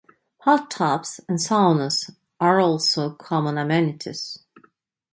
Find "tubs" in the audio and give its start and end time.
0.71-1.19